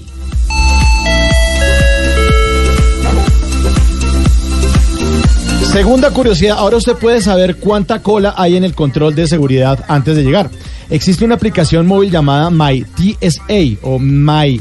Segunda 5.76 6.10
curiosidad, 6.10 6.56
ahora 6.56 6.78
usted 6.78 6.94
puede 6.94 7.20
saber 7.20 7.56
cuánta 7.56 8.00
cola 8.00 8.32
hay 8.38 8.56
en 8.56 8.64
el 8.64 8.74
control 8.74 9.14
de 9.14 9.28
seguridad 9.28 9.84
antes 9.88 10.16
de 10.16 10.22
llegar. 10.22 10.48
Existe 10.88 11.22
una 11.22 11.34
aplicación 11.34 11.86
móvil 11.86 12.10
llamada 12.10 12.48
My 12.48 12.82
TSA 12.82 13.78
o 13.82 13.98
My 13.98 14.58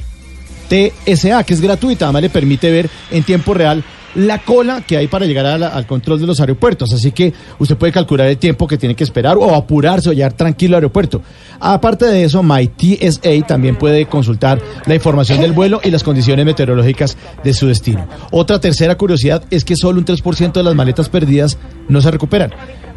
TSA, 0.68 1.42
que 1.46 1.54
es 1.54 1.62
gratuita, 1.62 2.04
además 2.08 2.24
le 2.24 2.30
permite 2.30 2.70
ver 2.70 2.90
en 3.12 3.24
tiempo 3.24 3.54
real 3.54 3.82
la 4.16 4.40
cola 4.40 4.82
que 4.86 4.98
hay 4.98 5.08
para 5.08 5.26
llegar 5.26 5.60
la- 5.60 5.68
al 5.70 5.86
control 5.86 6.20
de 6.20 6.28
los 6.28 6.40
aeropuertos. 6.40 6.92
Así 6.94 7.12
que 7.12 7.34
usted 7.60 7.78
puede 7.78 7.92
calcular 7.94 8.28
el 8.28 8.38
tiempo 8.38 8.68
que 8.68 8.78
tiene 8.78 8.96
que 8.96 9.04
esperar 9.04 9.38
o 9.38 9.54
apurarse 9.56 10.10
o 10.10 10.14
llegar 10.14 10.34
tranquilo 10.34 10.76
al 10.76 10.84
aeropuerto. 10.84 11.22
Aparte 11.60 12.06
de 12.06 12.24
eso, 12.24 12.42
My 12.44 12.68
TSA 12.68 13.46
también 13.48 13.76
puede 13.78 14.06
consultar 14.06 14.60
la 14.86 14.96
información 14.96 15.42
del 15.42 15.52
vuelo 15.54 15.80
y 15.84 15.92
las 15.92 16.04
condiciones 16.04 16.46
meteorológicas 16.46 17.18
de 17.44 17.54
su 17.54 17.68
destino. 17.68 18.08
Otra 18.32 18.60
tercera 18.60 18.96
curiosidad 18.98 19.44
es 19.50 19.64
que 19.66 19.76
solo 19.76 20.00
un 20.00 20.06
3% 20.06 20.54
de 20.60 20.64
las 20.64 20.76
maletas 20.76 21.10
perdidas 21.10 21.58
no 21.90 22.02
se 22.02 22.12
recuperan. 22.12 22.52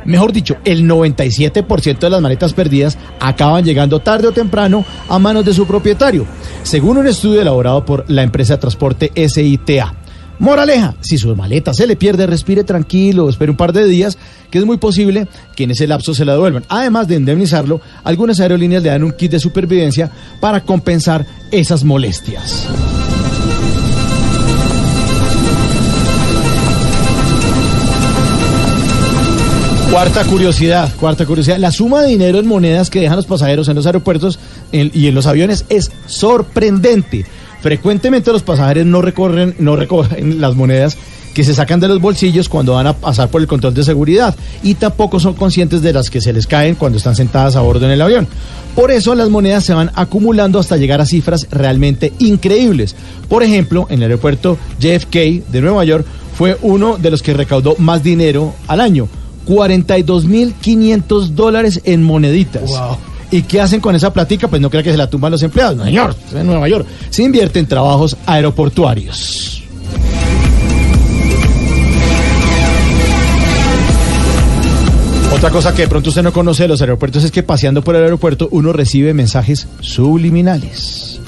Mejor 0.04 0.32
dicho, 0.32 0.56
el 0.64 0.84
97% 0.87 1.98
de 1.98 2.10
las 2.10 2.22
maletas 2.22 2.54
perdidas 2.54 2.96
acaban 3.20 3.64
llegando 3.64 3.98
tarde 4.00 4.28
o 4.28 4.32
temprano 4.32 4.84
a 5.08 5.18
manos 5.18 5.44
de 5.44 5.52
su 5.52 5.66
propietario, 5.66 6.25
según 6.62 6.98
un 6.98 7.06
estudio 7.08 7.42
elaborado 7.42 7.84
por 7.84 8.04
la 8.08 8.22
empresa 8.22 8.54
de 8.54 8.60
transporte 8.60 9.12
SITA. 9.28 9.94
Moraleja, 10.38 10.95
si 11.00 11.18
su 11.18 11.35
maleta 11.35 11.75
se 11.75 11.87
le 11.87 11.97
pierde, 11.97 12.26
respire 12.26 12.62
tranquilo, 12.62 13.28
espere 13.28 13.50
un 13.50 13.57
par 13.57 13.73
de 13.73 13.85
días, 13.87 14.18
que 14.50 14.59
es 14.59 14.64
muy 14.64 14.76
posible 14.76 15.26
que 15.57 15.64
en 15.64 15.73
ese 15.73 15.87
lapso 15.87 16.14
se 16.14 16.25
la 16.25 16.35
devuelvan. 16.35 16.64
Además 16.68 17.09
de 17.09 17.16
indemnizarlo, 17.16 17.80
algunas 18.04 18.38
aerolíneas 18.38 18.83
le 18.83 18.90
dan 18.90 19.02
un 19.02 19.12
kit 19.12 19.33
de 19.33 19.40
supervivencia 19.40 20.11
para 20.40 20.61
compensar 20.61 21.26
esas 21.50 21.83
molestias. 21.83 22.68
Cuarta 29.90 30.23
curiosidad, 30.25 30.92
cuarta 31.00 31.25
curiosidad. 31.25 31.57
La 31.57 31.73
suma 31.73 32.02
de 32.02 32.09
dinero 32.09 32.38
en 32.38 32.47
monedas 32.47 32.90
que 32.90 33.00
dejan 33.00 33.16
los 33.16 33.26
pasajeros 33.26 33.68
en 33.68 33.75
los 33.75 33.87
aeropuertos 33.87 34.38
y 34.71 35.07
en 35.07 35.14
los 35.14 35.26
aviones 35.26 35.64
es 35.71 35.90
sorprendente. 36.07 37.25
Frecuentemente 37.60 38.32
los 38.32 38.42
pasajeros 38.42 38.86
no 38.86 39.02
recorren, 39.02 39.54
no 39.58 39.76
recogen 39.76 40.40
las 40.40 40.54
monedas 40.54 40.96
que 41.34 41.44
se 41.44 41.54
sacan 41.54 41.78
de 41.78 41.88
los 41.88 42.00
bolsillos 42.00 42.48
cuando 42.48 42.74
van 42.74 42.88
a 42.88 42.94
pasar 42.94 43.28
por 43.28 43.40
el 43.40 43.46
control 43.46 43.74
de 43.74 43.84
seguridad 43.84 44.34
y 44.62 44.74
tampoco 44.74 45.20
son 45.20 45.34
conscientes 45.34 45.82
de 45.82 45.92
las 45.92 46.10
que 46.10 46.20
se 46.20 46.32
les 46.32 46.46
caen 46.46 46.74
cuando 46.74 46.98
están 46.98 47.14
sentadas 47.14 47.54
a 47.54 47.60
bordo 47.60 47.86
en 47.86 47.92
el 47.92 48.02
avión. 48.02 48.26
Por 48.74 48.90
eso 48.90 49.14
las 49.14 49.28
monedas 49.28 49.64
se 49.64 49.74
van 49.74 49.92
acumulando 49.94 50.58
hasta 50.58 50.76
llegar 50.76 51.00
a 51.00 51.06
cifras 51.06 51.46
realmente 51.50 52.12
increíbles. 52.18 52.96
Por 53.28 53.42
ejemplo, 53.42 53.86
en 53.88 53.98
el 53.98 54.10
aeropuerto 54.10 54.58
JFK 54.80 55.46
de 55.48 55.60
Nueva 55.60 55.84
York 55.84 56.04
fue 56.36 56.56
uno 56.62 56.96
de 56.96 57.10
los 57.10 57.22
que 57.22 57.34
recaudó 57.34 57.76
más 57.78 58.02
dinero 58.02 58.54
al 58.66 58.80
año. 58.80 59.08
42.500 59.46 61.28
dólares 61.28 61.80
en 61.84 62.02
moneditas. 62.02 62.70
¿Y 63.30 63.42
qué 63.42 63.61
hacen 63.61 63.80
con 63.80 63.94
esa 63.94 64.12
platica? 64.12 64.49
Pues 64.49 64.61
no 64.62 64.70
crea 64.70 64.82
que 64.82 64.90
se 64.90 64.97
la 64.97 65.08
tumban 65.08 65.30
los 65.30 65.42
empleados. 65.42 65.76
No, 65.76 65.85
señor, 65.85 66.14
en 66.35 66.47
Nueva 66.47 66.68
York. 66.68 66.87
Se 67.11 67.23
invierte 67.23 67.58
en 67.58 67.66
trabajos 67.66 68.16
aeroportuarios. 68.26 69.62
Otra 75.35 75.50
cosa 75.50 75.75
que 75.75 75.82
de 75.82 75.88
pronto 75.88 76.08
usted 76.08 76.23
no 76.23 76.32
conoce 76.32 76.64
de 76.64 76.68
los 76.68 76.80
aeropuertos 76.80 77.23
es 77.23 77.30
que 77.30 77.42
paseando 77.42 77.82
por 77.82 77.94
el 77.94 78.02
aeropuerto 78.02 78.49
uno 78.50 78.73
recibe 78.73 79.12
mensajes 79.14 79.68
subliminales. 79.80 81.20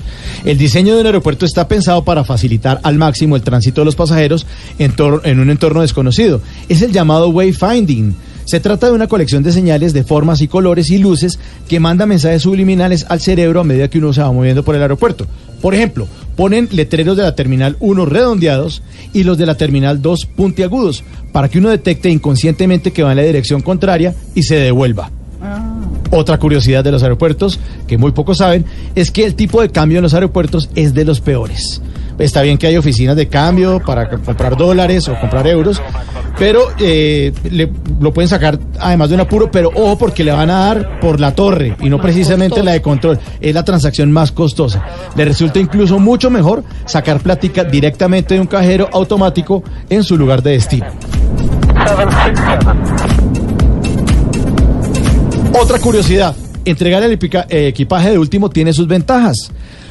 El 0.44 0.56
diseño 0.56 0.96
del 0.96 1.06
aeropuerto 1.06 1.44
está 1.44 1.68
pensado 1.68 2.02
para 2.02 2.24
facilitar 2.24 2.80
al 2.82 2.96
máximo 2.96 3.36
el 3.36 3.42
tránsito 3.42 3.82
de 3.82 3.84
los 3.84 3.94
pasajeros 3.94 4.46
en 4.78 5.38
un 5.38 5.50
entorno 5.50 5.82
desconocido. 5.82 6.40
Es 6.68 6.80
el 6.80 6.92
llamado 6.92 7.28
wayfinding. 7.28 8.16
Se 8.44 8.60
trata 8.60 8.86
de 8.86 8.92
una 8.92 9.06
colección 9.06 9.42
de 9.42 9.52
señales 9.52 9.92
de 9.92 10.04
formas 10.04 10.40
y 10.40 10.48
colores 10.48 10.90
y 10.90 10.98
luces 10.98 11.38
que 11.68 11.80
manda 11.80 12.06
mensajes 12.06 12.42
subliminales 12.42 13.06
al 13.08 13.20
cerebro 13.20 13.60
a 13.60 13.64
medida 13.64 13.88
que 13.88 13.98
uno 13.98 14.12
se 14.12 14.22
va 14.22 14.32
moviendo 14.32 14.64
por 14.64 14.74
el 14.74 14.82
aeropuerto. 14.82 15.26
Por 15.60 15.74
ejemplo, 15.74 16.08
ponen 16.36 16.68
letreros 16.72 17.16
de 17.16 17.22
la 17.22 17.34
terminal 17.34 17.76
1 17.80 18.06
redondeados 18.06 18.82
y 19.12 19.24
los 19.24 19.38
de 19.38 19.46
la 19.46 19.56
terminal 19.56 20.02
2 20.02 20.26
puntiagudos 20.26 21.04
para 21.32 21.48
que 21.48 21.58
uno 21.58 21.68
detecte 21.68 22.10
inconscientemente 22.10 22.92
que 22.92 23.02
va 23.02 23.12
en 23.12 23.16
la 23.16 23.22
dirección 23.22 23.60
contraria 23.60 24.14
y 24.34 24.42
se 24.42 24.56
devuelva. 24.56 25.10
Otra 26.10 26.38
curiosidad 26.38 26.82
de 26.82 26.90
los 26.90 27.04
aeropuertos, 27.04 27.60
que 27.86 27.98
muy 27.98 28.10
pocos 28.10 28.38
saben, 28.38 28.64
es 28.96 29.12
que 29.12 29.24
el 29.24 29.36
tipo 29.36 29.62
de 29.62 29.68
cambio 29.70 29.98
en 29.98 30.02
los 30.02 30.14
aeropuertos 30.14 30.68
es 30.74 30.92
de 30.92 31.04
los 31.04 31.20
peores. 31.20 31.80
Está 32.20 32.42
bien 32.42 32.58
que 32.58 32.66
hay 32.66 32.76
oficinas 32.76 33.16
de 33.16 33.28
cambio 33.28 33.80
para 33.84 34.08
comprar 34.10 34.56
dólares 34.56 35.08
o 35.08 35.18
comprar 35.18 35.46
euros, 35.46 35.80
pero 36.38 36.60
eh, 36.78 37.32
le- 37.50 37.70
lo 37.98 38.12
pueden 38.12 38.28
sacar 38.28 38.58
además 38.78 39.08
de 39.08 39.14
un 39.14 39.22
apuro, 39.22 39.50
pero 39.50 39.70
ojo 39.74 39.96
porque 39.98 40.22
le 40.22 40.30
van 40.30 40.50
a 40.50 40.66
dar 40.66 41.00
por 41.00 41.18
la 41.18 41.34
torre 41.34 41.76
y 41.80 41.88
no 41.88 41.98
precisamente 42.00 42.62
la 42.62 42.72
de 42.72 42.82
control. 42.82 43.18
Es 43.40 43.54
la 43.54 43.64
transacción 43.64 44.12
más 44.12 44.32
costosa. 44.32 44.84
Le 45.16 45.24
resulta 45.24 45.58
incluso 45.58 45.98
mucho 45.98 46.30
mejor 46.30 46.62
sacar 46.84 47.20
plática 47.20 47.64
directamente 47.64 48.34
de 48.34 48.40
un 48.40 48.46
cajero 48.46 48.88
automático 48.92 49.62
en 49.88 50.04
su 50.04 50.16
lugar 50.18 50.42
de 50.42 50.52
destino. 50.52 50.86
Otra 55.60 55.78
curiosidad, 55.78 56.36
entregar 56.64 57.02
el 57.02 57.18
equipaje 57.48 58.10
de 58.10 58.18
último 58.18 58.50
tiene 58.50 58.72
sus 58.72 58.86
ventajas. 58.86 59.50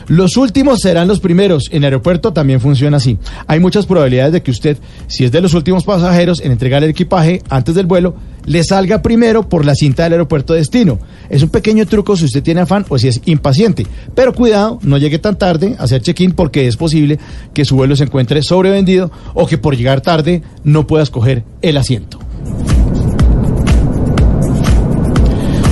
Los 0.10 0.38
últimos 0.38 0.80
serán 0.80 1.08
los 1.08 1.20
primeros. 1.20 1.70
En 1.72 1.84
aeropuerto 1.84 2.34
también 2.34 2.60
funciona 2.60 2.98
así. 2.98 3.20
Hay 3.46 3.60
muchas 3.60 3.86
probabilidades 3.86 4.34
de 4.34 4.42
que 4.42 4.50
usted, 4.50 4.78
si 5.08 5.24
es 5.24 5.32
de 5.32 5.40
los 5.40 5.54
últimos 5.54 5.84
pasajeros 5.84 6.42
en 6.42 6.52
entregar 6.52 6.84
el 6.84 6.90
equipaje 6.90 7.44
antes 7.48 7.76
del 7.76 7.86
vuelo, 7.86 8.16
le 8.46 8.64
salga 8.64 9.04
primero 9.04 9.48
por 9.48 9.66
la 9.66 9.76
cinta 9.76 10.04
del 10.04 10.14
aeropuerto 10.14 10.54
de 10.54 10.60
destino. 10.60 10.98
Es 11.30 11.44
un 11.44 11.50
pequeño 11.50 11.86
truco 11.86 12.18
si 12.18 12.26
usted 12.26 12.42
tiene 12.42 12.62
afán 12.62 12.88
o 12.90 12.98
si 12.98 13.08
es 13.08 13.22
impaciente. 13.26 13.86
Pero 14.16 14.34
cuidado, 14.34 14.80
no 14.82 14.98
llegue 14.98 15.20
tan 15.20 15.38
tarde 15.38 15.76
a 15.78 15.84
hacer 15.84 16.02
check-in 16.02 16.32
porque 16.32 16.68
es 16.68 16.76
posible 16.76 17.20
que 17.54 17.64
su 17.64 17.76
vuelo 17.76 17.96
se 17.96 18.06
encuentre 18.06 18.42
sobrevendido 18.42 19.12
o 19.36 19.46
que 19.46 19.60
por 19.60 19.78
llegar 19.78 20.02
tarde 20.02 20.42
no 20.64 20.88
pueda 20.88 21.04
escoger 21.04 21.44
el 21.62 21.78
asiento. 21.78 22.18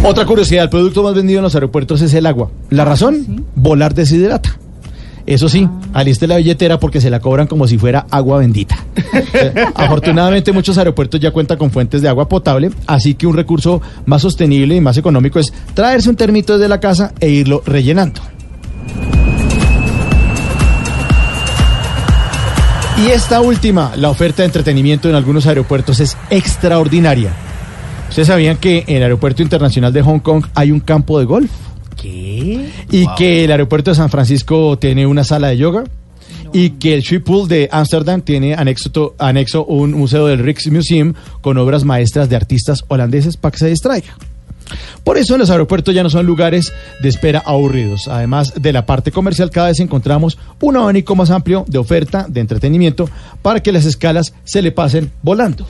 Otra 0.08 0.26
curiosidad, 0.26 0.64
el 0.64 0.70
producto 0.70 1.04
más 1.04 1.14
vendido 1.14 1.40
en 1.40 1.44
los 1.44 1.54
aeropuertos 1.54 2.02
es 2.02 2.14
el 2.14 2.26
agua. 2.28 2.50
¿La 2.70 2.86
razón? 2.86 3.44
Volar 3.56 3.94
deshidrata. 3.94 4.58
Eso 5.26 5.50
sí, 5.50 5.68
aliste 5.94 6.28
la 6.28 6.38
billetera 6.38 6.80
porque 6.80 7.02
se 7.02 7.10
la 7.10 7.20
cobran 7.20 7.46
como 7.46 7.68
si 7.68 7.78
fuera 7.78 8.08
agua 8.10 8.38
bendita. 8.40 8.78
Eh, 9.34 9.54
Afortunadamente 9.76 10.52
muchos 10.52 10.78
aeropuertos 10.78 11.20
ya 11.20 11.32
cuentan 11.32 11.58
con 11.58 11.72
fuentes 11.72 12.02
de 12.02 12.08
agua 12.08 12.30
potable, 12.30 12.72
así 12.86 13.16
que 13.16 13.28
un 13.28 13.36
recurso 13.36 13.82
más 14.06 14.22
sostenible 14.22 14.76
y 14.76 14.82
más 14.82 14.98
económico 14.98 15.40
es 15.40 15.52
traerse 15.74 16.10
un 16.10 16.16
termito 16.16 16.54
desde 16.54 16.70
la 16.70 16.80
casa 16.80 17.14
e 17.20 17.30
irlo 17.30 17.62
rellenando. 17.66 18.22
Y 23.06 23.08
esta 23.08 23.42
última, 23.42 23.92
la 23.98 24.10
oferta 24.10 24.44
de 24.44 24.48
entretenimiento 24.48 25.10
en 25.10 25.16
algunos 25.16 25.46
aeropuertos 25.48 26.00
es 26.00 26.16
extraordinaria. 26.30 27.34
¿Ustedes 28.18 28.30
sabían 28.30 28.58
que 28.58 28.84
en 28.88 28.96
el 28.96 29.04
Aeropuerto 29.04 29.44
Internacional 29.44 29.94
de 29.94 30.02
Hong 30.02 30.18
Kong 30.18 30.44
hay 30.56 30.72
un 30.72 30.80
campo 30.80 31.20
de 31.20 31.26
golf? 31.26 31.52
¿Qué? 31.96 32.68
Y 32.90 33.06
que 33.16 33.44
el 33.44 33.52
aeropuerto 33.52 33.92
de 33.92 33.96
San 33.96 34.10
Francisco 34.10 34.76
tiene 34.80 35.06
una 35.06 35.24
sala 35.24 35.50
de 35.50 35.58
yoga. 35.58 35.84
Y 36.52 36.72
que 36.72 36.96
el 36.96 37.04
Schiphol 37.04 37.48
de 37.48 37.70
Ámsterdam 37.72 38.24
tiene 38.24 38.56
anexo, 38.56 39.14
anexo 39.20 39.66
un 39.66 39.92
museo 39.92 40.26
del 40.26 40.40
Rijksmuseum 40.40 41.14
con 41.42 41.60
obras 41.60 41.84
maestras 41.84 42.28
de 42.28 42.36
artistas 42.36 42.86
holandeses 42.88 43.38
para 43.38 43.52
que 43.52 43.60
se 43.60 43.70
distraiga. 43.70 44.18
Por 45.04 45.20
eso 45.20 45.38
los 45.38 45.52
aeropuertos 45.52 45.94
ya 45.94 46.02
no 46.02 46.10
son 46.10 46.26
lugares 46.26 46.74
de 47.00 47.10
espera 47.10 47.44
aburridos. 47.46 48.08
Además 48.08 48.52
de 48.60 48.74
la 48.74 48.88
parte 48.88 49.12
comercial, 49.12 49.52
cada 49.52 49.68
vez 49.68 49.80
encontramos 49.80 50.40
un 50.60 50.76
abanico 50.76 51.16
más 51.16 51.30
amplio 51.30 51.66
de 51.68 51.78
oferta 51.78 52.26
de 52.28 52.40
entretenimiento 52.40 53.08
para 53.44 53.62
que 53.62 53.72
las 53.72 53.86
escalas 53.86 54.34
se 54.44 54.64
le 54.64 54.72
pasen 54.72 55.12
volando. 55.22 55.68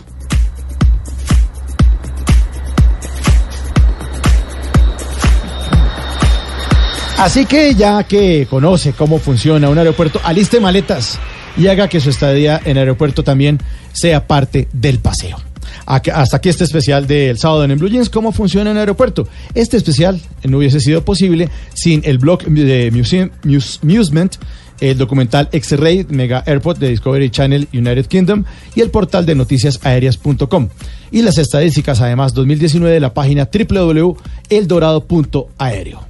Así 7.18 7.46
que 7.46 7.74
ya 7.74 8.04
que 8.04 8.46
conoce 8.50 8.94
cómo 8.94 9.18
funciona 9.18 9.70
un 9.70 9.78
aeropuerto, 9.78 10.20
aliste 10.24 10.60
maletas 10.60 11.18
y 11.58 11.68
haga 11.68 11.88
que 11.88 12.00
su 12.00 12.10
estadía 12.12 12.62
en 12.64 12.72
el 12.72 12.78
aeropuerto 12.80 13.24
también 13.24 13.60
sea 13.92 14.28
parte 14.28 14.68
del 14.72 15.00
paseo. 15.00 15.38
Hasta 15.86 16.38
aquí 16.38 16.50
este 16.50 16.64
especial 16.64 17.08
del 17.08 17.38
sábado 17.40 17.64
en 17.64 17.78
Blue 17.78 17.90
Jeans, 17.90 18.10
cómo 18.10 18.32
funciona 18.32 18.72
el 18.72 18.78
aeropuerto. 18.78 19.28
Este 19.56 19.78
especial 19.78 20.22
no 20.44 20.60
hubiese 20.60 20.80
sido 20.80 21.04
posible 21.04 21.50
sin 21.74 22.02
el 22.06 22.20
blog 22.20 22.44
de 22.44 22.92
Museum, 22.92 23.30
Muse- 23.44 23.80
Musement, 23.82 24.36
el 24.80 24.98
documental 24.98 25.50
X-Ray 25.52 26.06
Mega 26.10 26.44
Airport 26.46 26.78
de 26.78 26.90
Discovery 26.90 27.32
Channel 27.32 27.68
United 27.74 28.06
Kingdom 28.06 28.44
y 28.76 28.82
el 28.82 28.92
portal 28.92 29.26
de 29.26 29.34
noticiasaéreas.com. 29.36 30.70
Y 31.12 31.22
las 31.24 31.38
estadísticas, 31.40 32.00
además, 32.02 32.34
2019 32.36 32.94
de 32.94 33.00
la 33.00 33.12
página 33.14 33.50
www.eldorado.aéreo. 33.52 36.07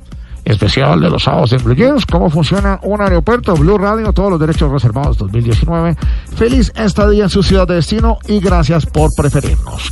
Especial 0.48 1.02
de 1.02 1.10
los 1.10 1.24
sábados 1.24 1.52
en 1.52 1.62
Blue 1.62 1.76
Jeans, 1.76 2.06
cómo 2.06 2.30
funciona 2.30 2.80
un 2.84 3.02
aeropuerto, 3.02 3.54
Blue 3.56 3.78
Radio, 3.78 4.14
todos 4.14 4.32
los 4.32 4.40
derechos 4.40 4.72
reservados 4.72 5.18
2019. 5.18 5.98
Feliz 6.36 6.72
estadía 6.76 7.24
en 7.24 7.30
su 7.30 7.44
ciudad 7.44 7.68
de 7.68 7.76
destino 7.76 8.18
y 8.28 8.40
gracias 8.40 8.86
por 8.86 9.14
preferirnos. 9.14 9.92